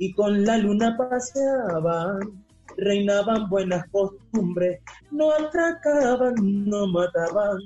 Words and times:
y 0.00 0.14
con 0.14 0.44
la 0.44 0.56
luna 0.56 0.96
paseaban. 0.96 2.20
Reinaban 2.76 3.50
buenas 3.50 3.86
costumbres, 3.90 4.80
no 5.10 5.30
atracaban, 5.32 6.34
no 6.40 6.86
mataban. 6.86 7.58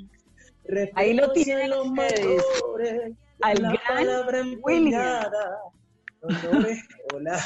Ahí 0.95 1.15
lo 1.15 1.31
tienen 1.31 1.71
los 1.71 1.87
mayores, 1.91 3.12
al 3.43 3.62
la 3.62 4.23
gran 4.27 4.59
William. 4.62 5.25
hola. 7.12 7.39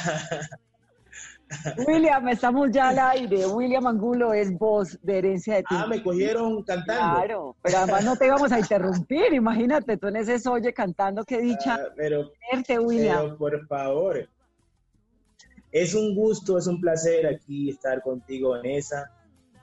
William, 1.87 2.27
estamos 2.29 2.69
ya 2.71 2.89
al 2.89 2.99
aire. 2.99 3.45
William 3.45 3.85
Angulo 3.85 4.33
es 4.33 4.57
voz 4.57 4.97
de 5.03 5.17
herencia 5.17 5.55
de 5.55 5.63
ti. 5.63 5.75
Ah, 5.75 5.85
me 5.87 6.01
cogieron 6.01 6.63
cantando. 6.63 7.17
Claro, 7.17 7.55
pero 7.61 7.77
además 7.79 8.05
no 8.05 8.15
te 8.15 8.25
íbamos 8.25 8.51
a 8.51 8.59
interrumpir. 8.59 9.33
Imagínate, 9.33 9.97
tú 9.97 10.07
en 10.07 10.15
ese 10.15 10.49
oye 10.49 10.73
cantando, 10.73 11.23
qué 11.25 11.41
dicha. 11.41 11.75
Ah, 11.75 11.93
pero, 11.95 12.31
William. 12.81 13.17
Pero 13.17 13.37
por 13.37 13.67
favor. 13.67 14.29
Es 15.71 15.93
un 15.93 16.15
gusto, 16.15 16.57
es 16.57 16.67
un 16.67 16.81
placer 16.81 17.27
aquí 17.27 17.69
estar 17.69 18.01
contigo, 18.01 18.49
Vanessa, 18.51 19.11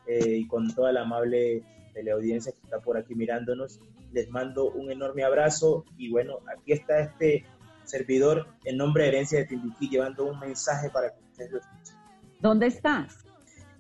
eh, 0.06 0.38
y 0.38 0.46
con 0.46 0.72
toda 0.74 0.92
la 0.92 1.02
amable 1.02 1.64
teleaudiencia 1.92 2.52
que 2.52 2.60
está 2.62 2.80
por 2.80 2.96
aquí 2.96 3.14
mirándonos. 3.14 3.80
Les 4.12 4.28
mando 4.30 4.70
un 4.70 4.90
enorme 4.90 5.24
abrazo 5.24 5.84
y 5.96 6.10
bueno, 6.10 6.38
aquí 6.56 6.72
está 6.72 7.00
este 7.00 7.44
servidor 7.84 8.46
en 8.64 8.76
nombre 8.76 9.04
de 9.04 9.08
Herencia 9.08 9.38
de 9.40 9.46
Timbiquí 9.46 9.88
llevando 9.88 10.26
un 10.26 10.38
mensaje 10.38 10.90
para 10.90 11.10
que 11.10 11.22
ustedes 11.24 11.50
lo 11.50 11.58
escuchen. 11.58 11.96
¿Dónde 12.40 12.66
estás? 12.66 13.24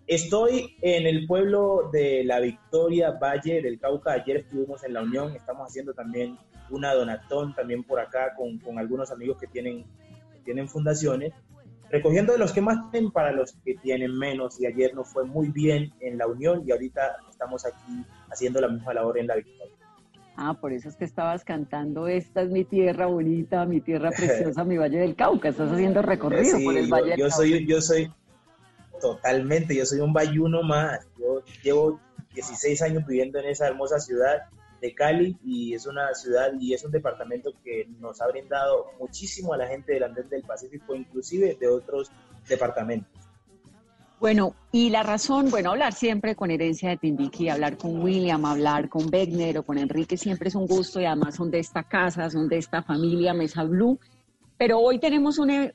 Estoy 0.06 0.76
en 0.82 1.06
el 1.06 1.26
pueblo 1.26 1.90
de 1.92 2.24
La 2.24 2.40
Victoria, 2.40 3.10
Valle 3.12 3.60
del 3.60 3.78
Cauca. 3.78 4.12
Ayer 4.12 4.38
estuvimos 4.38 4.84
en 4.84 4.94
la 4.94 5.02
Unión, 5.02 5.34
estamos 5.34 5.68
haciendo 5.68 5.94
también 5.94 6.38
una 6.70 6.94
donatón 6.94 7.54
también 7.54 7.84
por 7.84 8.00
acá 8.00 8.34
con, 8.36 8.58
con 8.58 8.78
algunos 8.78 9.10
amigos 9.10 9.36
que 9.38 9.46
tienen, 9.46 9.84
que 10.32 10.40
tienen 10.44 10.68
fundaciones, 10.68 11.32
recogiendo 11.90 12.32
de 12.32 12.38
los 12.38 12.52
que 12.52 12.60
más 12.60 12.90
tienen 12.90 13.10
para 13.10 13.32
los 13.32 13.56
que 13.64 13.74
tienen 13.74 14.16
menos. 14.16 14.60
Y 14.60 14.66
ayer 14.66 14.94
nos 14.94 15.08
fue 15.08 15.24
muy 15.24 15.48
bien 15.48 15.92
en 16.00 16.18
la 16.18 16.26
Unión 16.26 16.62
y 16.66 16.72
ahorita 16.72 17.16
estamos 17.30 17.64
aquí 17.66 18.04
haciendo 18.30 18.60
la 18.60 18.68
misma 18.68 18.94
labor 18.94 19.18
en 19.18 19.26
La 19.26 19.36
Victoria. 19.36 19.74
Ah, 20.38 20.54
por 20.60 20.72
eso 20.72 20.90
es 20.90 20.96
que 20.96 21.06
estabas 21.06 21.44
cantando, 21.44 22.08
esta 22.08 22.42
es 22.42 22.50
mi 22.50 22.64
tierra 22.64 23.06
bonita, 23.06 23.64
mi 23.64 23.80
tierra 23.80 24.10
preciosa, 24.10 24.64
mi 24.64 24.76
Valle 24.76 24.98
del 24.98 25.16
Cauca. 25.16 25.48
Estás 25.48 25.72
haciendo 25.72 26.02
recorrido 26.02 26.58
por 26.62 26.76
el 26.76 26.88
Valle 26.88 27.14
yo, 27.16 27.24
del 27.24 27.32
Soy, 27.32 27.66
yo 27.66 27.80
soy, 27.80 28.12
totalmente, 29.00 29.74
yo 29.74 29.86
soy 29.86 30.00
un 30.00 30.12
bayuno 30.12 30.62
más. 30.62 31.08
Yo 31.18 31.42
llevo 31.62 32.00
16 32.34 32.82
años 32.82 33.06
viviendo 33.06 33.38
en 33.38 33.46
esa 33.46 33.66
hermosa 33.66 33.98
ciudad 33.98 34.42
de 34.86 34.94
Cali 34.94 35.36
y 35.44 35.74
es 35.74 35.86
una 35.86 36.14
ciudad 36.14 36.52
y 36.58 36.74
es 36.74 36.84
un 36.84 36.92
departamento 36.92 37.52
que 37.64 37.86
nos 38.00 38.20
ha 38.20 38.28
brindado 38.28 38.92
muchísimo 38.98 39.52
a 39.52 39.56
la 39.56 39.66
gente 39.66 39.94
del 39.94 40.04
Andén 40.04 40.28
del 40.28 40.42
Pacífico, 40.42 40.94
inclusive 40.94 41.56
de 41.58 41.68
otros 41.68 42.10
departamentos. 42.48 43.10
Bueno, 44.18 44.54
y 44.72 44.88
la 44.88 45.02
razón, 45.02 45.50
bueno, 45.50 45.72
hablar 45.72 45.92
siempre 45.92 46.34
con 46.34 46.50
herencia 46.50 46.88
de 46.88 46.96
Timbiqui, 46.96 47.50
hablar 47.50 47.76
con 47.76 48.02
William, 48.02 48.46
hablar 48.46 48.88
con 48.88 49.12
Wegner 49.12 49.58
o 49.58 49.62
con 49.62 49.76
Enrique 49.76 50.16
siempre 50.16 50.48
es 50.48 50.54
un 50.54 50.66
gusto 50.66 51.00
y 51.00 51.04
además 51.04 51.34
son 51.34 51.50
de 51.50 51.58
esta 51.58 51.82
casa, 51.82 52.30
son 52.30 52.48
de 52.48 52.56
esta 52.56 52.82
familia 52.82 53.34
Mesa 53.34 53.64
Blue. 53.64 53.98
Pero 54.56 54.78
hoy 54.78 54.98
tenemos 54.98 55.38
un 55.38 55.70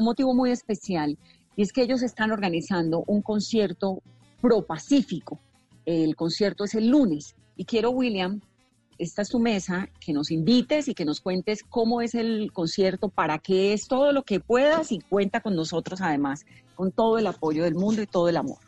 motivo 0.00 0.34
muy 0.34 0.50
especial 0.50 1.16
y 1.54 1.62
es 1.62 1.72
que 1.72 1.82
ellos 1.82 2.02
están 2.02 2.32
organizando 2.32 3.04
un 3.06 3.22
concierto 3.22 4.02
pro-pacífico. 4.40 5.38
El 5.84 6.16
concierto 6.16 6.64
es 6.64 6.74
el 6.74 6.88
lunes 6.88 7.35
y 7.56 7.64
quiero, 7.64 7.90
William, 7.90 8.40
esta 8.98 9.22
es 9.22 9.28
tu 9.28 9.38
mesa, 9.38 9.88
que 10.00 10.12
nos 10.12 10.30
invites 10.30 10.88
y 10.88 10.94
que 10.94 11.04
nos 11.04 11.20
cuentes 11.20 11.62
cómo 11.62 12.00
es 12.00 12.14
el 12.14 12.52
concierto, 12.52 13.08
para 13.08 13.38
qué 13.38 13.72
es 13.72 13.88
todo 13.88 14.12
lo 14.12 14.22
que 14.22 14.40
puedas 14.40 14.92
y 14.92 15.00
cuenta 15.00 15.40
con 15.40 15.54
nosotros 15.54 16.00
además, 16.00 16.46
con 16.74 16.92
todo 16.92 17.18
el 17.18 17.26
apoyo 17.26 17.64
del 17.64 17.74
mundo 17.74 18.02
y 18.02 18.06
todo 18.06 18.28
el 18.28 18.36
amor. 18.36 18.58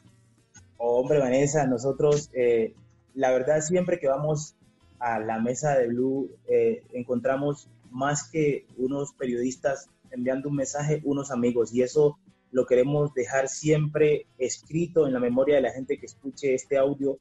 hombre, 0.76 1.18
Vanessa, 1.18 1.66
nosotros, 1.66 2.30
eh, 2.34 2.74
la 3.14 3.30
verdad, 3.30 3.60
siempre 3.60 3.98
que 3.98 4.08
vamos 4.08 4.54
a 4.98 5.18
la 5.18 5.38
mesa 5.38 5.76
de 5.76 5.88
Blue, 5.88 6.30
eh, 6.46 6.82
encontramos 6.92 7.68
más 7.90 8.28
que 8.30 8.66
unos 8.76 9.12
periodistas 9.12 9.88
enviando 10.10 10.48
un 10.48 10.56
mensaje, 10.56 11.00
unos 11.04 11.30
amigos, 11.30 11.72
y 11.72 11.82
eso 11.82 12.18
lo 12.50 12.66
queremos 12.66 13.12
dejar 13.14 13.48
siempre 13.48 14.26
escrito 14.38 15.06
en 15.06 15.12
la 15.12 15.20
memoria 15.20 15.56
de 15.56 15.62
la 15.62 15.72
gente 15.72 15.98
que 15.98 16.06
escuche 16.06 16.54
este 16.54 16.78
audio 16.78 17.18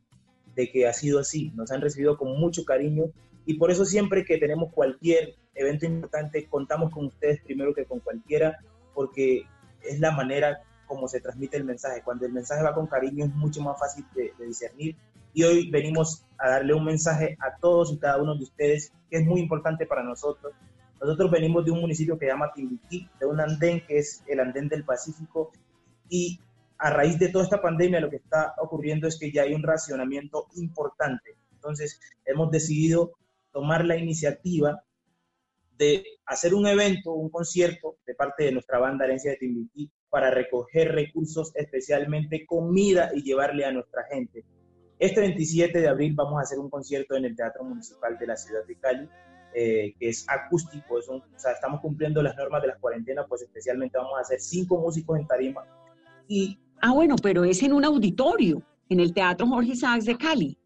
de 0.57 0.71
que 0.71 0.87
ha 0.87 0.93
sido 0.93 1.19
así, 1.19 1.51
nos 1.55 1.71
han 1.71 1.81
recibido 1.81 2.17
con 2.17 2.37
mucho 2.39 2.65
cariño 2.65 3.05
y 3.45 3.53
por 3.53 3.69
eso 3.69 3.85
siempre 3.85 4.25
que 4.25 4.39
tenemos 4.39 4.73
cualquier 4.73 5.35
evento 5.53 5.85
importante 5.85 6.47
contamos 6.47 6.91
con 6.91 7.05
ustedes 7.05 7.41
primero 7.43 7.75
que 7.75 7.85
con 7.85 7.99
cualquiera, 7.99 8.57
porque 8.93 9.43
es 9.83 9.99
la 9.99 10.11
manera 10.11 10.63
como 10.87 11.07
se 11.07 11.21
transmite 11.21 11.57
el 11.57 11.63
mensaje. 11.63 12.01
Cuando 12.01 12.25
el 12.25 12.33
mensaje 12.33 12.63
va 12.63 12.73
con 12.73 12.87
cariño 12.87 13.25
es 13.25 13.35
mucho 13.35 13.61
más 13.61 13.79
fácil 13.79 14.03
de, 14.15 14.33
discernir 14.45 14.95
y 15.31 15.43
hoy 15.43 15.69
venimos 15.69 16.25
a 16.39 16.49
darle 16.49 16.73
un 16.73 16.85
mensaje 16.85 17.37
a 17.39 17.55
todos 17.57 17.93
y 17.93 17.99
cada 17.99 18.19
uno 18.19 18.35
de 18.35 18.43
ustedes 18.43 18.91
que 19.11 19.17
es 19.17 19.25
muy 19.25 19.39
importante 19.39 19.85
para 19.85 20.03
nosotros. 20.03 20.53
Nosotros 20.99 21.29
venimos 21.29 21.63
de 21.65 21.71
un 21.71 21.81
municipio 21.81 22.17
que 22.17 22.25
se 22.25 22.31
llama 22.31 22.51
Timbiquí, 22.51 23.07
de 23.19 23.27
un 23.27 23.39
andén 23.39 23.85
que 23.85 23.99
es 23.99 24.23
el 24.27 24.39
andén 24.39 24.67
del 24.69 24.83
Pacífico 24.83 25.51
y 26.09 26.39
a 26.79 26.89
raíz 26.89 27.17
de 27.19 27.29
toda 27.29 27.43
esta 27.43 27.61
pandemia 27.61 27.99
lo 27.99 28.09
que 28.09 28.17
está 28.17 28.53
ocurriendo 28.59 29.07
es 29.07 29.17
que 29.17 29.31
ya 29.31 29.43
hay 29.43 29.53
un 29.53 29.63
racionamiento 29.63 30.47
importante. 30.55 31.37
Entonces 31.51 31.99
hemos 32.25 32.51
decidido 32.51 33.13
tomar 33.51 33.85
la 33.85 33.97
iniciativa 33.97 34.83
de 35.77 36.03
hacer 36.25 36.53
un 36.53 36.67
evento, 36.67 37.13
un 37.13 37.29
concierto 37.29 37.97
de 38.05 38.15
parte 38.15 38.45
de 38.45 38.51
nuestra 38.51 38.79
banda 38.79 39.05
Herencia 39.05 39.31
de 39.31 39.37
Timbiquí 39.37 39.91
para 40.09 40.31
recoger 40.31 40.93
recursos, 40.93 41.51
especialmente 41.55 42.45
comida 42.45 43.11
y 43.13 43.21
llevarle 43.23 43.65
a 43.65 43.71
nuestra 43.71 44.03
gente. 44.05 44.43
Este 44.99 45.21
27 45.21 45.79
de 45.79 45.87
abril 45.87 46.13
vamos 46.15 46.39
a 46.39 46.41
hacer 46.41 46.57
un 46.57 46.69
concierto 46.69 47.15
en 47.15 47.25
el 47.25 47.35
Teatro 47.35 47.63
Municipal 47.63 48.17
de 48.17 48.27
la 48.27 48.35
ciudad 48.35 48.65
de 48.65 48.75
Cali, 48.79 49.07
eh, 49.53 49.95
que 49.99 50.09
es 50.09 50.25
acústico, 50.27 50.95
o 50.95 51.21
sea, 51.35 51.51
estamos 51.51 51.81
cumpliendo 51.81 52.21
las 52.21 52.35
normas 52.35 52.61
de 52.61 52.69
la 52.69 52.77
cuarentena, 52.77 53.25
pues 53.27 53.43
especialmente 53.43 53.97
vamos 53.97 54.17
a 54.17 54.21
hacer 54.21 54.39
cinco 54.39 54.77
músicos 54.77 55.19
en 55.19 55.27
tarima 55.27 55.65
y 56.27 56.59
Ah, 56.81 56.93
bueno, 56.93 57.15
pero 57.21 57.43
es 57.43 57.61
en 57.63 57.73
un 57.73 57.83
auditorio, 57.83 58.61
en 58.89 58.99
el 58.99 59.13
Teatro 59.13 59.47
Jorge 59.47 59.75
Sachs 59.75 60.05
de 60.05 60.17
Cali. 60.17 60.57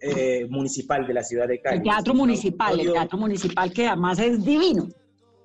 Eh, 0.00 0.46
municipal 0.48 1.06
de 1.06 1.14
la 1.14 1.22
ciudad 1.22 1.48
de 1.48 1.60
Cali. 1.60 1.78
El 1.78 1.82
Teatro 1.82 2.14
Municipal, 2.14 2.78
el 2.78 2.92
Teatro 2.92 3.18
Municipal 3.18 3.72
que 3.72 3.86
además 3.86 4.18
es 4.18 4.44
divino. 4.44 4.88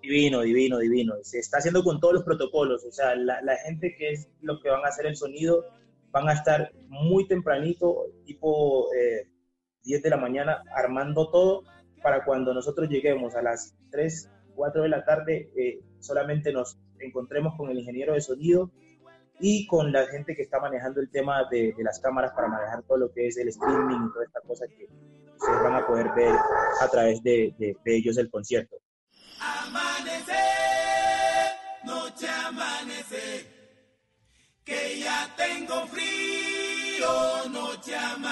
Divino, 0.01 0.41
divino, 0.41 0.79
divino. 0.79 1.13
Se 1.21 1.39
está 1.39 1.57
haciendo 1.57 1.83
con 1.83 1.99
todos 1.99 2.15
los 2.15 2.23
protocolos. 2.23 2.83
O 2.85 2.91
sea, 2.91 3.15
la, 3.15 3.55
gente 3.65 3.95
que 3.97 4.11
es 4.11 4.29
lo 4.41 4.59
que 4.59 4.69
van 4.69 4.83
a 4.83 4.87
hacer 4.87 5.05
el 5.05 5.15
sonido 5.15 5.65
van 6.11 6.29
a 6.29 6.33
estar 6.33 6.71
muy 6.87 7.27
tempranito, 7.27 8.05
tipo 8.25 8.87
10 9.83 9.99
eh, 9.99 10.01
de 10.01 10.09
la 10.09 10.17
mañana, 10.17 10.63
armando 10.75 11.29
todo 11.29 11.63
para 12.01 12.23
cuando 12.23 12.53
nosotros 12.53 12.89
lleguemos 12.89 13.35
a 13.35 13.41
las 13.41 13.75
3, 13.91 14.31
4 14.55 14.83
de 14.83 14.89
la 14.89 15.03
tarde, 15.03 15.51
eh, 15.55 15.81
solamente 15.99 16.51
nos 16.53 16.77
encontremos 16.99 17.55
con 17.57 17.69
el 17.69 17.79
ingeniero 17.79 18.13
de 18.13 18.21
sonido 18.21 18.71
y 19.39 19.67
con 19.67 19.91
la 19.91 20.05
gente 20.07 20.35
que 20.35 20.41
está 20.41 20.59
manejando 20.59 20.99
el 21.01 21.09
tema 21.09 21.43
de, 21.49 21.73
las 21.79 21.99
cámaras 21.99 22.31
para 22.31 22.47
manejar 22.47 22.83
todo 22.83 22.97
lo 22.97 23.11
que 23.11 23.27
es 23.27 23.37
el 23.37 23.49
streaming 23.49 24.07
y 24.07 24.13
toda 24.13 24.25
esta 24.25 24.41
cosa 24.41 24.65
que 24.67 24.85
ustedes 24.85 25.63
van 25.63 25.75
a 25.75 25.85
poder 25.85 26.09
ver 26.15 26.33
a 26.81 26.87
través 26.87 27.21
de, 27.21 27.53
de, 27.57 27.75
de 27.83 27.97
ellos 27.97 28.17
el 28.17 28.29
concierto. 28.29 28.77
Amanecer, 29.39 30.35
noche 31.83 32.27
amanecer, 32.27 33.45
que 34.63 34.99
ya 34.99 35.33
tengo 35.37 35.85
frío, 35.87 37.49
noche 37.49 37.95
amanecer. 37.95 38.26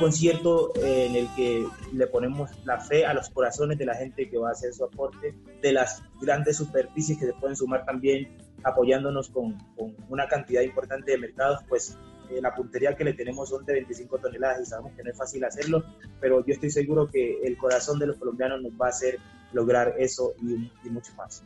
Concierto 0.00 0.72
eh, 0.76 1.06
en 1.06 1.14
el 1.14 1.28
que 1.36 1.64
le 1.92 2.06
ponemos 2.08 2.50
la 2.64 2.80
fe 2.80 3.06
a 3.06 3.14
los 3.14 3.30
corazones 3.30 3.78
de 3.78 3.86
la 3.86 3.94
gente 3.94 4.28
que 4.28 4.38
va 4.38 4.48
a 4.48 4.52
hacer 4.52 4.72
su 4.72 4.84
aporte, 4.84 5.34
de 5.62 5.72
las 5.72 6.02
grandes 6.20 6.56
superficies 6.56 7.18
que 7.18 7.26
se 7.26 7.32
pueden 7.34 7.54
sumar 7.54 7.84
también 7.84 8.36
apoyándonos 8.64 9.28
con, 9.28 9.56
con 9.76 9.94
una 10.08 10.26
cantidad 10.26 10.62
importante 10.62 11.12
de 11.12 11.18
mercados, 11.18 11.60
pues 11.68 11.96
eh, 12.30 12.40
la 12.40 12.54
puntería 12.54 12.96
que 12.96 13.04
le 13.04 13.12
tenemos 13.12 13.48
son 13.48 13.64
de 13.64 13.74
25 13.74 14.18
toneladas 14.18 14.60
y 14.62 14.66
sabemos 14.66 14.92
que 14.96 15.02
no 15.02 15.10
es 15.10 15.16
fácil 15.16 15.44
hacerlo, 15.44 15.84
pero 16.20 16.44
yo 16.44 16.54
estoy 16.54 16.70
seguro 16.70 17.06
que 17.06 17.40
el 17.42 17.56
corazón 17.56 17.98
de 17.98 18.06
los 18.06 18.16
colombianos 18.16 18.62
nos 18.62 18.72
va 18.72 18.86
a 18.86 18.90
hacer 18.90 19.18
lograr 19.52 19.94
eso 19.98 20.34
y, 20.42 20.70
y 20.84 20.90
mucho 20.90 21.12
más. 21.14 21.44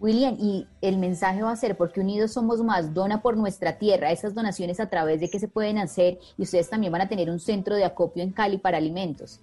William, 0.00 0.36
y 0.38 0.66
el 0.82 0.98
mensaje 0.98 1.42
va 1.42 1.52
a 1.52 1.56
ser, 1.56 1.76
porque 1.76 2.00
unidos 2.00 2.32
somos 2.32 2.62
más, 2.62 2.92
dona 2.92 3.22
por 3.22 3.36
nuestra 3.36 3.78
tierra, 3.78 4.10
esas 4.10 4.34
donaciones 4.34 4.80
a 4.80 4.90
través 4.90 5.20
de 5.20 5.30
qué 5.30 5.38
se 5.38 5.48
pueden 5.48 5.78
hacer 5.78 6.18
y 6.36 6.42
ustedes 6.42 6.68
también 6.68 6.92
van 6.92 7.02
a 7.02 7.08
tener 7.08 7.30
un 7.30 7.40
centro 7.40 7.76
de 7.76 7.84
acopio 7.84 8.22
en 8.22 8.32
Cali 8.32 8.58
para 8.58 8.78
alimentos. 8.78 9.40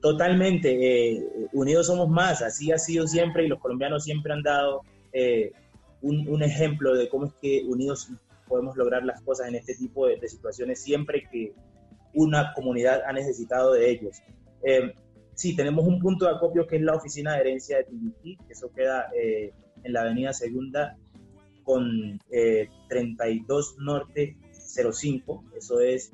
Totalmente, 0.00 1.12
eh, 1.12 1.48
unidos 1.52 1.86
somos 1.86 2.08
más, 2.08 2.42
así 2.42 2.72
ha 2.72 2.78
sido 2.78 3.06
siempre 3.06 3.44
y 3.44 3.48
los 3.48 3.60
colombianos 3.60 4.04
siempre 4.04 4.32
han 4.32 4.42
dado 4.42 4.82
eh, 5.12 5.52
un, 6.00 6.42
ejemplo 6.42 6.94
de 6.94 7.08
cómo 7.08 7.26
es 7.26 7.32
que 7.40 7.62
unidos 7.68 8.08
podemos 8.48 8.76
lograr 8.76 9.04
las 9.04 9.20
cosas 9.22 9.48
en 9.48 9.54
este 9.54 9.74
tipo 9.76 10.06
de, 10.06 10.16
de 10.16 10.28
situaciones 10.28 10.82
siempre 10.82 11.28
que 11.30 11.54
una 12.14 12.52
comunidad 12.54 13.02
ha 13.06 13.12
necesitado 13.12 13.72
de 13.72 13.90
ellos. 13.90 14.22
Eh, 14.64 14.94
sí, 15.34 15.56
tenemos 15.56 15.86
un 15.86 15.98
punto 15.98 16.26
de 16.26 16.32
acopio 16.32 16.66
que 16.66 16.76
es 16.76 16.82
la 16.82 16.94
oficina 16.94 17.34
de 17.34 17.40
herencia 17.40 17.78
de 17.78 17.84
Timbiquí, 17.84 18.36
que 18.46 18.52
eso 18.52 18.70
queda 18.72 19.10
eh, 19.14 19.52
en 19.82 19.92
la 19.92 20.02
avenida 20.02 20.32
Segunda 20.32 20.96
con 21.62 22.18
eh, 22.30 22.68
32 22.88 23.76
Norte 23.78 24.36
05, 24.52 25.44
eso 25.56 25.80
es 25.80 26.12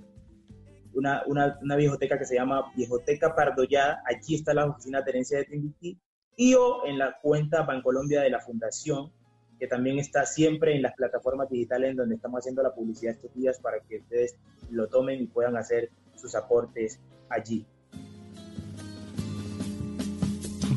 una, 0.95 1.23
una, 1.27 1.59
una, 1.63 1.77
que 1.77 2.25
se 2.25 2.35
llama 2.35 2.73
Viejoteca 2.75 3.35
Pardoyada, 3.35 4.03
aquí 4.05 4.35
está 4.35 4.53
la 4.53 4.67
oficina 4.67 5.01
de 5.03 5.11
herencia 5.11 5.39
de 5.39 5.45
Timbiquí, 5.45 5.99
y 6.37 6.55
o 6.55 6.87
en 6.87 6.99
la 6.99 7.19
cuenta 7.21 7.63
Bancolombia 7.63 8.23
de 8.23 8.31
la 8.31 8.41
Fundación, 8.41 9.13
que 9.59 9.67
también 9.67 9.99
está 9.99 10.25
siempre 10.25 10.75
en 10.75 10.83
las 10.83 10.95
plataformas 10.95 11.51
digitales 11.51 11.91
en 11.91 11.97
donde 11.97 12.15
estamos 12.15 12.39
haciendo 12.39 12.63
la 12.63 12.75
publicidad 12.75 13.15
estos 13.15 13.35
días 13.35 13.59
para 13.61 13.81
que 13.81 13.99
ustedes 13.99 14.37
lo 14.71 14.87
tomen 14.89 15.21
y 15.21 15.27
puedan 15.27 15.57
hacer 15.57 15.91
sus 16.15 16.35
aportes 16.35 17.01
allí. 17.29 17.67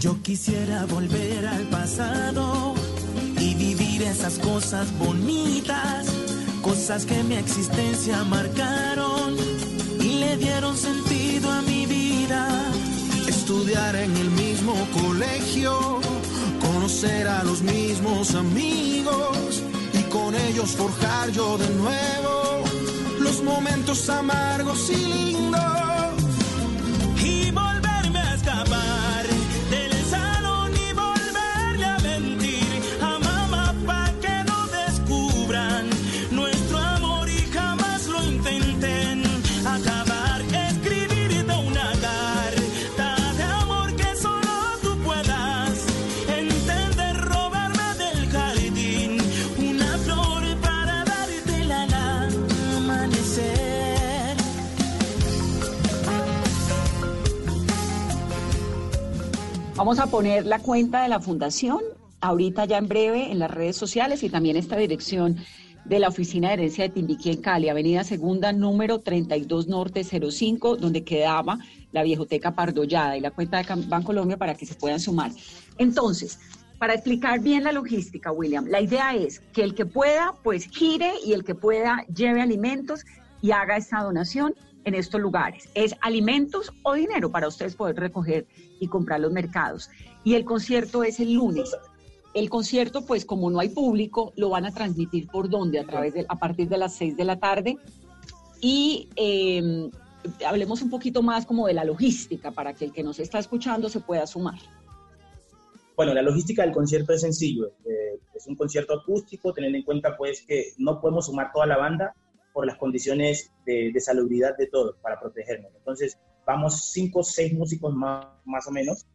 Yo 0.01 0.19
quisiera 0.23 0.87
volver 0.87 1.45
al 1.45 1.61
pasado 1.69 2.73
y 3.39 3.53
vivir 3.53 4.01
esas 4.01 4.39
cosas 4.39 4.91
bonitas, 4.97 6.07
cosas 6.63 7.05
que 7.05 7.21
mi 7.21 7.35
existencia 7.35 8.23
marcaron 8.23 9.35
y 9.99 10.15
le 10.15 10.37
dieron 10.37 10.75
sentido 10.75 11.51
a 11.51 11.61
mi 11.61 11.85
vida. 11.85 12.47
Estudiar 13.27 13.95
en 13.95 14.17
el 14.17 14.31
mismo 14.31 14.73
colegio, 15.03 16.01
conocer 16.61 17.27
a 17.27 17.43
los 17.43 17.61
mismos 17.61 18.33
amigos 18.33 19.61
y 19.93 20.01
con 20.09 20.33
ellos 20.33 20.71
forjar 20.71 21.29
yo 21.29 21.59
de 21.59 21.69
nuevo 21.75 22.63
los 23.19 23.43
momentos 23.43 24.09
amargos 24.09 24.89
y 24.89 24.95
lindos 24.95 26.10
Vamos 59.81 59.97
a 59.97 60.05
poner 60.05 60.45
la 60.45 60.59
cuenta 60.59 61.01
de 61.01 61.09
la 61.09 61.19
fundación 61.19 61.79
ahorita 62.19 62.65
ya 62.65 62.77
en 62.77 62.87
breve 62.87 63.31
en 63.31 63.39
las 63.39 63.49
redes 63.49 63.75
sociales 63.75 64.21
y 64.21 64.29
también 64.29 64.55
esta 64.55 64.77
dirección 64.77 65.37
de 65.85 65.97
la 65.97 66.09
Oficina 66.09 66.49
de 66.49 66.53
Herencia 66.53 66.83
de 66.83 66.91
Timbiquí 66.91 67.31
en 67.31 67.41
Cali, 67.41 67.67
Avenida 67.67 68.03
Segunda, 68.03 68.53
número 68.53 68.99
32 68.99 69.67
Norte 69.67 70.03
05, 70.03 70.75
donde 70.77 71.03
quedaba 71.03 71.57
la 71.93 72.03
Viejoteca 72.03 72.53
Pardollada 72.53 73.17
y 73.17 73.21
la 73.21 73.31
cuenta 73.31 73.57
de 73.57 73.87
Bancolombia 73.87 74.37
para 74.37 74.53
que 74.53 74.67
se 74.67 74.75
puedan 74.75 74.99
sumar. 74.99 75.31
Entonces, 75.79 76.37
para 76.77 76.93
explicar 76.93 77.39
bien 77.39 77.63
la 77.63 77.71
logística, 77.71 78.31
William, 78.31 78.67
la 78.67 78.81
idea 78.81 79.15
es 79.15 79.39
que 79.51 79.63
el 79.63 79.73
que 79.73 79.87
pueda, 79.87 80.35
pues 80.43 80.67
gire 80.67 81.13
y 81.25 81.33
el 81.33 81.43
que 81.43 81.55
pueda 81.55 82.05
lleve 82.15 82.39
alimentos 82.39 83.03
y 83.41 83.49
haga 83.49 83.77
esta 83.77 84.03
donación 84.03 84.53
en 84.85 84.95
estos 84.95 85.21
lugares. 85.21 85.69
Es 85.75 85.95
alimentos 86.01 86.71
o 86.83 86.93
dinero 86.93 87.31
para 87.31 87.47
ustedes 87.47 87.75
poder 87.75 87.95
recoger 87.95 88.47
y 88.79 88.87
comprar 88.87 89.19
los 89.19 89.31
mercados. 89.31 89.89
Y 90.23 90.35
el 90.35 90.45
concierto 90.45 91.03
es 91.03 91.19
el 91.19 91.33
lunes. 91.33 91.75
El 92.33 92.49
concierto, 92.49 93.05
pues 93.05 93.25
como 93.25 93.49
no 93.51 93.59
hay 93.59 93.69
público, 93.69 94.33
lo 94.37 94.49
van 94.49 94.65
a 94.65 94.71
transmitir 94.71 95.27
por 95.27 95.49
dónde, 95.49 95.79
a 95.79 95.85
través 95.85 96.13
de, 96.13 96.25
a 96.27 96.39
partir 96.39 96.69
de 96.69 96.77
las 96.77 96.95
6 96.95 97.17
de 97.17 97.25
la 97.25 97.39
tarde. 97.39 97.77
Y 98.61 99.09
eh, 99.15 99.89
hablemos 100.45 100.81
un 100.81 100.89
poquito 100.89 101.21
más 101.21 101.45
como 101.45 101.67
de 101.67 101.73
la 101.73 101.83
logística 101.83 102.51
para 102.51 102.73
que 102.73 102.85
el 102.85 102.93
que 102.93 103.03
nos 103.03 103.19
está 103.19 103.39
escuchando 103.39 103.89
se 103.89 103.99
pueda 103.99 104.25
sumar. 104.27 104.59
Bueno, 105.95 106.13
la 106.13 106.21
logística 106.21 106.63
del 106.63 106.71
concierto 106.71 107.13
es 107.13 107.21
sencillo. 107.21 107.67
Eh, 107.85 108.19
es 108.33 108.47
un 108.47 108.55
concierto 108.55 108.93
acústico, 108.93 109.53
teniendo 109.53 109.77
en 109.77 109.83
cuenta 109.83 110.15
pues 110.17 110.43
que 110.47 110.73
no 110.77 110.99
podemos 111.01 111.25
sumar 111.25 111.51
toda 111.53 111.65
la 111.65 111.77
banda, 111.77 112.15
por 112.53 112.65
las 112.65 112.77
condiciones 112.77 113.51
de, 113.65 113.91
de 113.93 113.99
salubridad 113.99 114.57
de 114.57 114.67
todos, 114.67 114.97
para 115.01 115.19
protegernos. 115.19 115.71
Entonces, 115.75 116.17
vamos 116.45 116.91
cinco 116.91 117.19
o 117.19 117.23
seis 117.23 117.53
músicos 117.53 117.93
más, 117.93 118.25
más 118.45 118.67
o 118.67 118.71
menos. 118.71 119.05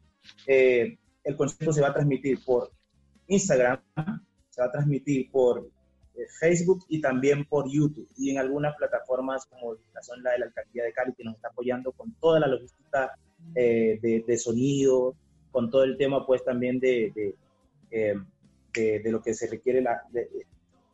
Eh, 0.47 0.99
el 1.25 1.37
concierto 1.37 1.73
se 1.73 1.81
va 1.81 1.89
a 1.89 1.95
transmitir 1.95 2.45
por 2.45 2.71
Instagram, 3.27 3.81
se 4.49 4.61
va 4.61 4.69
a 4.69 4.73
transmitir 4.73 5.31
por 5.31 5.69
eh, 6.15 6.27
Facebook 6.41 6.85
y 6.89 7.01
también 7.01 7.45
por 7.45 7.69
YouTube 7.71 8.09
y 8.17 8.31
en 8.31 8.39
algunas 8.39 8.75
plataformas 8.77 9.45
como 9.47 9.75
la 9.93 10.03
son 10.03 10.23
la 10.23 10.33
de 10.33 10.39
la 10.39 10.47
Alcaldía 10.47 10.85
de 10.85 10.93
Cali 10.93 11.13
que 11.15 11.25
nos 11.25 11.35
está 11.35 11.49
apoyando 11.49 11.93
con 11.93 12.13
toda 12.15 12.41
la 12.41 12.47
logística 12.47 13.13
eh, 13.55 13.99
de, 14.01 14.25
de, 14.27 14.39
sonido, 14.39 15.15
con 15.51 15.71
todo 15.71 15.85
el 15.85 15.97
tema 15.97 16.25
pues 16.25 16.45
también 16.45 16.79
de, 16.79 17.13
de, 17.15 17.35
eh, 17.91 18.15
de 18.73 19.11
lo 19.11 19.21
que 19.21 19.35
se 19.35 19.49
requiere 19.49 19.83
la, 19.83 20.03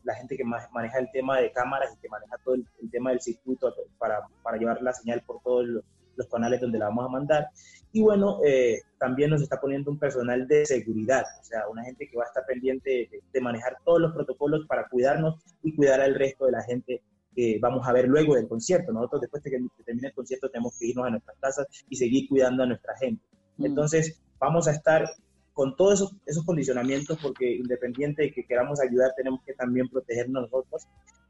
la 0.04 0.14
gente 0.14 0.36
que 0.36 0.44
maneja 0.44 0.98
el 0.98 1.10
tema 1.12 1.38
de 1.38 1.52
cámaras 1.52 1.94
y 1.94 2.00
que 2.00 2.08
maneja 2.08 2.36
todo 2.44 2.54
el, 2.54 2.66
el 2.80 2.90
tema 2.90 3.10
del 3.10 3.20
circuito 3.20 3.72
para, 3.98 4.20
para, 4.42 4.58
llevar 4.58 4.82
la 4.82 4.92
señal 4.92 5.22
por 5.26 5.40
todos 5.42 5.66
los, 5.66 5.84
los, 6.16 6.28
canales 6.28 6.60
donde 6.60 6.78
la 6.78 6.86
vamos 6.86 7.06
a 7.06 7.08
mandar. 7.08 7.48
Y 7.92 8.02
bueno, 8.02 8.40
eh, 8.44 8.80
también 8.98 9.30
nos 9.30 9.42
está 9.42 9.60
poniendo 9.60 9.90
un 9.90 9.98
personal 9.98 10.46
de 10.48 10.66
seguridad, 10.66 11.24
o 11.40 11.44
sea, 11.44 11.68
una 11.68 11.84
gente 11.84 12.08
que 12.08 12.16
va 12.16 12.24
a 12.24 12.26
estar 12.28 12.44
pendiente 12.46 12.90
de, 12.90 13.22
de 13.32 13.40
manejar 13.40 13.76
todos 13.84 14.00
los 14.00 14.12
protocolos 14.12 14.66
para 14.66 14.88
cuidarnos 14.88 15.42
y 15.62 15.74
cuidar 15.76 16.00
al 16.00 16.14
resto 16.14 16.46
de 16.46 16.52
la 16.52 16.62
gente 16.62 17.02
que 17.34 17.58
vamos 17.60 17.86
a 17.86 17.92
ver 17.92 18.08
luego 18.08 18.34
del 18.34 18.48
concierto. 18.48 18.92
Nosotros 18.92 19.22
después 19.22 19.42
de 19.42 19.50
que 19.50 19.58
termine 19.84 20.08
el 20.08 20.14
concierto 20.14 20.50
tenemos 20.50 20.78
que 20.78 20.86
irnos 20.86 21.06
a 21.06 21.10
nuestras 21.10 21.36
casas 21.38 21.66
y 21.88 21.96
seguir 21.96 22.28
cuidando 22.28 22.62
a 22.62 22.66
nuestra 22.66 22.96
gente. 22.98 23.24
Mm. 23.58 23.66
Entonces, 23.66 24.22
vamos 24.38 24.68
a 24.68 24.72
estar 24.72 25.04
con 25.52 25.76
todos 25.76 25.94
esos, 25.94 26.16
esos, 26.26 26.44
condicionamientos, 26.44 27.18
porque 27.20 27.56
independiente 27.56 28.22
de 28.22 28.32
que 28.32 28.44
queramos 28.44 28.80
ayudar, 28.80 29.12
tenemos 29.16 29.42
que 29.44 29.54
también 29.54 29.88
protegernos 29.88 30.50
nosotros. 30.50 30.86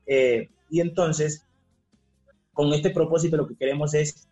Eh, 0.06 0.48
y 0.70 0.80
entonces, 0.80 1.44
con 2.52 2.72
este 2.72 2.90
propósito, 2.90 3.36
lo 3.36 3.48
que 3.48 3.56
queremos 3.56 3.94
es 3.94 4.28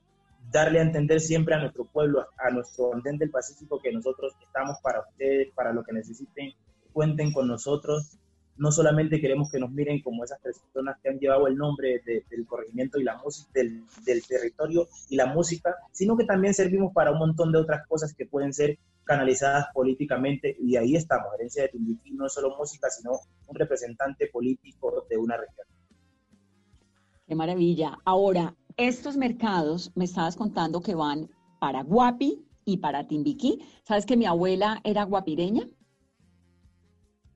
darle 0.51 0.79
a 0.79 0.83
entender 0.83 1.21
siempre 1.21 1.55
a 1.55 1.59
nuestro 1.59 1.85
pueblo, 1.85 2.27
a 2.39 2.51
nuestro 2.51 2.95
andén 2.95 3.19
del 3.19 3.31
Pacífico, 3.31 3.81
que 3.81 3.93
nosotros 3.93 4.35
estamos 4.43 4.79
para 4.83 5.01
ustedes, 5.01 5.53
para 5.55 5.73
lo 5.73 5.85
que 5.85 5.93
necesiten, 5.93 6.53
cuenten 6.93 7.33
con 7.33 7.49
nosotros. 7.49 8.19
No 8.61 8.71
solamente 8.71 9.23
queremos 9.23 9.51
que 9.51 9.59
nos 9.59 9.71
miren 9.71 10.03
como 10.03 10.23
esas 10.23 10.39
personas 10.39 10.99
que 11.03 11.09
han 11.09 11.19
llevado 11.19 11.47
el 11.47 11.57
nombre 11.57 12.03
de, 12.05 12.27
del 12.29 12.47
corregimiento 12.47 13.01
y 13.01 13.05
la 13.05 13.17
música, 13.17 13.49
del, 13.55 13.87
territorio 14.29 14.87
y 15.09 15.17
la 15.17 15.25
música, 15.25 15.75
sino 15.93 16.15
que 16.15 16.25
también 16.25 16.53
servimos 16.53 16.93
para 16.93 17.11
un 17.11 17.19
montón 17.19 17.53
de 17.53 17.59
otras 17.59 17.87
cosas 17.87 18.13
que 18.13 18.27
pueden 18.27 18.53
ser 18.53 18.79
canalizadas 19.05 19.69
políticamente 19.73 20.55
y 20.61 20.77
ahí 20.77 20.95
estamos. 20.95 21.33
Herencia 21.39 21.63
de 21.63 21.69
Timbiquí 21.71 22.13
no 22.13 22.29
solo 22.29 22.55
música, 22.59 22.91
sino 22.91 23.13
un 23.47 23.57
representante 23.57 24.27
político 24.27 25.07
de 25.09 25.17
una 25.17 25.39
región. 25.39 25.67
Qué 27.27 27.35
maravilla. 27.35 27.97
Ahora, 28.05 28.55
estos 28.77 29.17
mercados, 29.17 29.91
me 29.95 30.05
estabas 30.05 30.37
contando 30.37 30.83
que 30.83 30.95
van 30.95 31.31
para 31.61 31.83
Guapi 31.83 32.45
y 32.67 32.77
para 32.77 33.09
Timbiquí. 33.09 33.65
¿Sabes 33.85 34.05
que 34.05 34.19
mi 34.19 34.27
abuela 34.27 34.83
era 34.85 35.05
guapireña? 35.05 35.67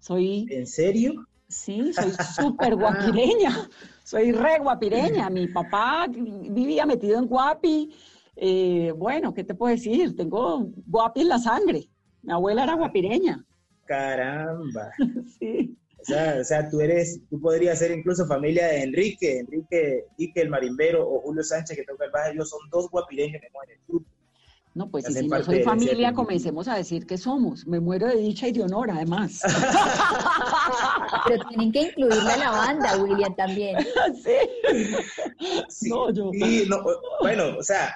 Soy... 0.04 0.46
¿En 0.50 0.66
serio? 0.66 1.26
Sí, 1.48 1.90
soy 1.94 2.12
súper 2.36 2.76
guapireña. 2.76 3.70
Soy 4.02 4.32
re 4.32 4.58
guapireña. 4.58 5.30
Mi 5.30 5.48
papá 5.48 6.06
vivía 6.10 6.84
metido 6.84 7.18
en 7.18 7.26
guapi. 7.26 7.90
Eh, 8.36 8.92
bueno, 8.94 9.32
¿qué 9.32 9.44
te 9.44 9.54
puedo 9.54 9.74
decir? 9.74 10.14
Tengo 10.14 10.68
guapi 10.86 11.22
en 11.22 11.28
la 11.28 11.38
sangre. 11.38 11.88
Mi 12.20 12.34
abuela 12.34 12.64
era 12.64 12.74
guapireña. 12.74 13.46
Caramba. 13.86 14.90
sí. 15.38 15.74
O 16.00 16.44
sea, 16.44 16.68
tú 16.68 16.82
eres, 16.82 17.22
tú 17.30 17.40
podrías 17.40 17.78
ser 17.78 17.90
incluso 17.92 18.26
familia 18.26 18.66
de 18.66 18.82
Enrique, 18.82 19.38
Enrique 19.38 20.04
Ike 20.18 20.42
el 20.42 20.50
marimbero 20.50 21.08
o 21.08 21.22
Julio 21.22 21.42
Sánchez 21.42 21.78
que 21.78 21.84
toca 21.84 22.04
el 22.04 22.10
bajo, 22.10 22.30
ellos 22.30 22.50
son 22.50 22.60
dos 22.70 22.90
guapireños 22.90 23.40
que 23.40 23.48
mueren 23.54 23.78
No, 24.74 24.90
pues 24.90 25.04
si 25.06 25.28
no 25.28 25.42
soy 25.42 25.62
familia, 25.62 26.12
comencemos 26.12 26.66
a 26.66 26.74
decir 26.74 27.06
que 27.06 27.16
somos. 27.16 27.64
Me 27.64 27.78
muero 27.78 28.08
de 28.08 28.16
dicha 28.16 28.48
y 28.48 28.52
de 28.52 28.64
honor, 28.64 28.90
además. 28.90 29.40
Pero 31.28 31.44
tienen 31.46 31.70
que 31.70 31.82
incluirle 31.82 32.32
a 32.32 32.36
la 32.36 32.50
banda, 32.50 32.96
William, 32.96 33.34
también. 33.36 33.76
Sí. 35.68 35.88
no, 35.88 36.10
yo. 36.10 36.30
bueno, 37.20 37.56
o 37.58 37.62
sea, 37.62 37.94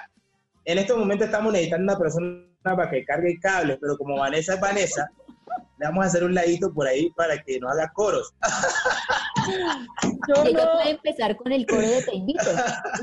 en 0.65 0.77
estos 0.77 0.97
momentos 0.97 1.25
estamos 1.25 1.51
necesitando 1.51 1.91
una 1.91 1.99
persona 1.99 2.45
para 2.63 2.89
que 2.89 3.03
cargue 3.03 3.39
cables, 3.39 3.77
pero 3.81 3.97
como 3.97 4.17
Vanessa 4.17 4.53
es 4.53 4.59
Vanessa, 4.59 5.09
le 5.79 5.85
vamos 5.87 6.05
a 6.05 6.07
hacer 6.07 6.23
un 6.23 6.33
ladito 6.33 6.73
por 6.73 6.87
ahí 6.87 7.09
para 7.11 7.41
que 7.41 7.59
no 7.59 7.69
haga 7.69 7.91
coros. 7.93 8.33
Yo 10.27 10.43
no, 10.43 10.71
puede 10.73 10.91
empezar 10.91 11.35
con 11.35 11.51
el 11.51 11.65
coro 11.65 11.81
de 11.81 12.01
Te 12.03 12.15
invito. 12.15 12.43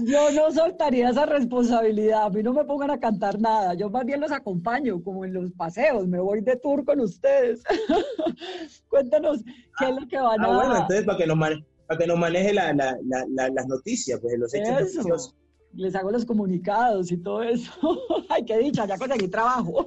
Yo 0.05 0.31
no 0.33 0.53
soltaría 0.53 1.11
esa 1.11 1.27
responsabilidad, 1.27 2.25
a 2.25 2.31
mí 2.31 2.43
no 2.43 2.53
me 2.53 2.65
pongan 2.65 2.91
a 2.91 3.01
cantar 3.01 3.41
nada, 3.41 3.75
yo 3.75 3.91
más 3.91 4.05
bien 4.05 4.21
los 4.21 4.33
acompaño, 4.33 5.03
como 5.03 5.25
en 5.25 5.35
los 5.35 5.53
paseos, 5.53 6.07
me 6.07 6.21
voy 6.21 6.41
de 6.41 6.57
tour 6.57 6.85
con 6.85 7.01
ustedes. 7.01 7.63
Cuéntanos, 8.89 9.43
¿qué 9.79 9.89
es 9.89 9.95
lo 10.01 10.07
que 10.09 10.19
van 10.19 10.41
ah, 10.41 10.45
a... 10.45 10.47
Ah, 10.47 10.55
bueno, 10.55 10.77
entonces 10.77 11.05
para 11.05 11.19
que 11.19 11.27
nos, 11.27 11.39
para 11.87 11.99
que 11.99 12.07
nos 12.07 12.19
maneje 12.19 12.53
la, 12.53 12.73
las 12.73 13.67
noticias, 13.67 14.21
pues 14.21 14.39
los 14.39 14.55
hechos 14.55 14.71
noticiosos 14.71 15.35
les 15.77 15.95
hago 15.95 16.11
los 16.11 16.25
comunicados 16.25 17.13
y 17.13 17.19
todo 17.19 17.43
eso. 17.43 17.71
Ay, 18.29 18.45
qué 18.45 18.59
dicha, 18.59 18.87
ya 18.87 18.99
conseguí 18.99 19.29
trabajo. 19.29 19.87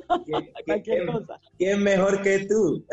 ¿Qué, 0.66 1.06
cosa. 1.12 1.40
¿Quién 1.58 1.84
mejor 1.84 2.22
que 2.22 2.46
tú? 2.48 2.86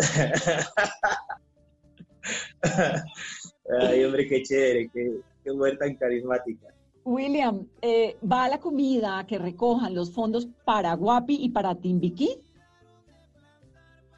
Ay, 3.80 4.04
hombre, 4.04 4.28
qué 4.28 4.42
chévere, 4.42 4.90
qué, 4.92 5.20
qué 5.42 5.52
mujer 5.52 5.78
tan 5.78 5.94
carismática. 5.96 6.68
William, 7.04 7.66
eh, 7.82 8.16
¿va 8.30 8.48
la 8.48 8.58
comida 8.58 9.24
que 9.26 9.38
recojan 9.38 9.94
los 9.94 10.12
fondos 10.12 10.48
para 10.64 10.94
Guapi 10.94 11.36
y 11.40 11.50
para 11.50 11.74
Timbiquí? 11.74 12.40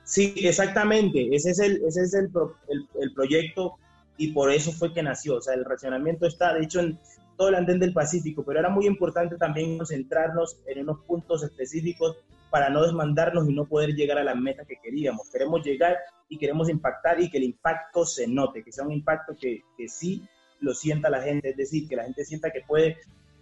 Sí, 0.04 0.34
exactamente. 0.36 1.28
Ese 1.32 1.50
es, 1.50 1.58
el, 1.58 1.82
ese 1.84 2.02
es 2.02 2.14
el, 2.14 2.30
el, 2.68 2.88
el, 3.00 3.12
proyecto 3.12 3.74
y 4.16 4.32
por 4.32 4.50
eso 4.50 4.72
fue 4.72 4.94
que 4.94 5.02
nació. 5.02 5.36
O 5.36 5.40
sea, 5.42 5.52
el 5.52 5.66
racionamiento 5.66 6.26
está, 6.26 6.54
de 6.54 6.64
hecho, 6.64 6.80
en, 6.80 6.98
todo 7.38 7.48
el 7.50 7.54
andén 7.54 7.78
del 7.78 7.92
Pacífico, 7.92 8.42
pero 8.44 8.58
era 8.58 8.68
muy 8.68 8.86
importante 8.86 9.36
también 9.36 9.78
concentrarnos 9.78 10.58
en 10.66 10.80
unos 10.80 10.98
puntos 11.06 11.42
específicos 11.44 12.16
para 12.50 12.70
no 12.70 12.82
desmandarnos 12.82 13.48
y 13.48 13.54
no 13.54 13.66
poder 13.66 13.94
llegar 13.94 14.18
a 14.18 14.24
la 14.24 14.34
meta 14.34 14.64
que 14.64 14.76
queríamos. 14.82 15.30
Queremos 15.30 15.64
llegar 15.64 15.98
y 16.28 16.38
queremos 16.38 16.68
impactar 16.68 17.20
y 17.20 17.30
que 17.30 17.38
el 17.38 17.44
impacto 17.44 18.04
se 18.04 18.26
note, 18.26 18.62
que 18.62 18.72
sea 18.72 18.84
un 18.84 18.92
impacto 18.92 19.34
que, 19.38 19.62
que 19.76 19.88
sí 19.88 20.22
lo 20.60 20.74
sienta 20.74 21.10
la 21.10 21.22
gente, 21.22 21.50
es 21.50 21.56
decir, 21.56 21.88
que 21.88 21.96
la 21.96 22.04
gente 22.04 22.24
sienta 22.24 22.50
que 22.50 22.62
puede 22.66 22.98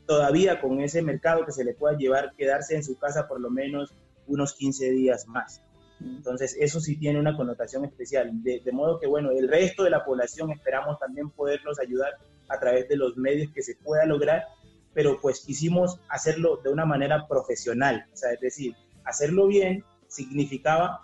todavía 0.06 0.60
con 0.60 0.80
ese 0.80 1.02
mercado 1.02 1.44
que 1.44 1.52
se 1.52 1.64
le 1.64 1.74
pueda 1.74 1.96
llevar, 1.96 2.34
quedarse 2.36 2.76
en 2.76 2.84
su 2.84 2.98
casa 2.98 3.26
por 3.26 3.40
lo 3.40 3.50
menos 3.50 3.94
unos 4.26 4.54
15 4.54 4.90
días 4.90 5.26
más. 5.26 5.62
Entonces, 6.00 6.56
eso 6.60 6.78
sí 6.78 6.96
tiene 6.96 7.18
una 7.18 7.36
connotación 7.36 7.84
especial. 7.84 8.30
De, 8.42 8.60
de, 8.60 8.72
modo 8.72 9.00
que, 9.00 9.06
bueno, 9.06 9.30
el 9.30 9.48
resto 9.48 9.82
de 9.82 9.90
la 9.90 10.04
población 10.04 10.50
esperamos 10.50 10.98
también 10.98 11.30
poderlos 11.30 11.78
ayudar 11.80 12.12
a 12.48 12.58
través 12.60 12.88
de 12.88 12.96
los 12.96 13.16
medios 13.16 13.50
que 13.52 13.62
se 13.62 13.76
pueda 13.76 14.04
lograr, 14.04 14.44
pero 14.92 15.20
pues 15.20 15.40
quisimos 15.40 15.98
hacerlo 16.08 16.60
de 16.62 16.70
una 16.70 16.84
manera 16.84 17.26
profesional, 17.26 18.06
o 18.12 18.16
sea, 18.16 18.32
es 18.32 18.40
decir, 18.40 18.74
hacerlo 19.06 19.46
bien 19.46 19.84
significaba 20.08 21.02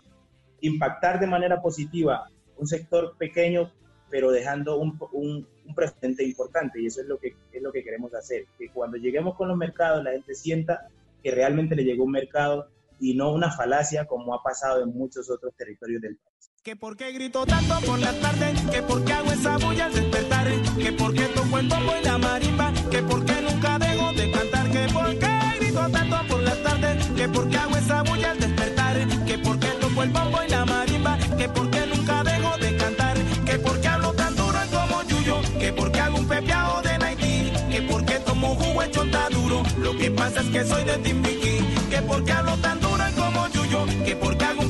impactar 0.60 1.18
de 1.20 1.26
manera 1.26 1.60
positiva 1.60 2.28
un 2.56 2.66
sector 2.66 3.16
pequeño, 3.16 3.72
pero 4.10 4.30
dejando 4.30 4.78
un, 4.78 4.98
un, 5.12 5.48
un, 5.66 5.74
precedente 5.74 6.22
importante, 6.24 6.80
y 6.80 6.86
eso 6.86 7.00
es 7.00 7.06
lo, 7.08 7.18
que, 7.18 7.34
es 7.52 7.62
lo 7.62 7.72
que 7.72 7.82
queremos 7.82 8.14
hacer, 8.14 8.46
que 8.58 8.68
cuando 8.68 8.98
lleguemos 8.98 9.36
con 9.36 9.48
los 9.48 9.56
mercados 9.56 10.04
la 10.04 10.12
gente 10.12 10.34
sienta 10.34 10.88
que 11.22 11.30
realmente 11.30 11.74
le 11.74 11.84
llegó 11.84 12.04
un 12.04 12.12
mercado 12.12 12.68
y 13.00 13.14
no 13.14 13.32
una 13.32 13.50
falacia 13.50 14.04
como 14.04 14.34
ha 14.34 14.42
pasado 14.42 14.82
en 14.82 14.90
muchos 14.90 15.30
otros 15.30 15.54
territorios 15.56 16.02
del 16.02 16.16
país. 16.16 16.51
Que 16.64 16.76
por 16.76 16.96
qué 16.96 17.10
grito 17.10 17.44
tanto 17.44 17.74
por 17.80 17.98
la 17.98 18.12
tarde, 18.20 18.54
que 18.70 18.82
por 18.82 19.04
qué 19.04 19.12
hago 19.12 19.32
esa 19.32 19.56
bulla 19.56 19.86
al 19.86 19.94
despertar, 19.94 20.46
que 20.78 20.92
por 20.92 21.12
qué 21.12 21.22
toco 21.22 21.58
el 21.58 21.66
bombo 21.66 21.92
y 22.00 22.04
la 22.04 22.18
marimba, 22.18 22.72
que 22.88 23.02
por 23.02 23.24
qué 23.24 23.42
nunca 23.42 23.80
dejo 23.80 24.12
de 24.12 24.30
cantar, 24.30 24.70
que 24.70 24.86
por 24.92 25.18
qué 25.18 25.58
grito 25.58 25.88
tanto 25.90 26.16
por 26.28 26.40
la 26.40 26.54
tarde, 26.62 26.98
que 27.16 27.28
por 27.28 27.48
qué 27.48 27.56
hago 27.56 27.76
esa 27.76 28.02
bulla 28.02 28.30
al 28.30 28.38
despertar, 28.38 28.96
que 29.26 29.38
por 29.38 29.58
qué 29.58 29.66
toco 29.80 30.02
el 30.04 30.10
bombo 30.10 30.38
y 30.46 30.50
la 30.50 30.64
marimba, 30.64 31.18
que 31.36 31.48
por 31.48 31.68
qué 31.68 31.84
nunca 31.84 32.22
dejo 32.22 32.56
de 32.58 32.76
cantar, 32.76 33.16
que 33.44 33.58
por 33.58 33.80
qué 33.80 33.88
hablo 33.88 34.12
tan 34.12 34.36
duro 34.36 34.58
como 34.70 35.02
yuyo, 35.02 35.40
que 35.58 35.72
por 35.72 35.90
qué 35.90 35.98
hago 35.98 36.16
un 36.16 36.28
pepeado 36.28 36.80
de 36.82 36.96
Nike, 36.96 37.52
que 37.72 37.82
por 37.82 38.04
qué 38.04 38.20
tomo 38.20 38.54
jugo 38.54 38.82
hecho 38.84 39.04
tan 39.10 39.32
duro, 39.32 39.64
lo 39.78 39.96
que 39.96 40.12
pasa 40.12 40.42
es 40.42 40.46
que 40.46 40.64
soy 40.64 40.84
de 40.84 40.96
Timbiquí, 40.98 41.58
que 41.90 42.02
por 42.02 42.22
qué 42.24 42.30
hablo 42.30 42.56
tan 42.58 42.78
duro 42.80 43.02
como 43.16 43.48
yuyo, 43.48 43.84
que 44.04 44.14
por 44.14 44.38
qué 44.38 44.44
hago 44.44 44.61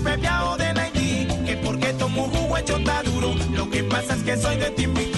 tan 2.65 3.05
duro, 3.05 3.35
lo 3.53 3.69
que 3.69 3.83
pasa 3.85 4.15
es 4.15 4.23
que 4.23 4.37
soy 4.37 4.57
de 4.57 4.71
Timbiquí. 4.71 5.12